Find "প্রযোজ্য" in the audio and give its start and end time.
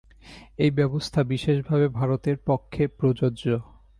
2.99-3.43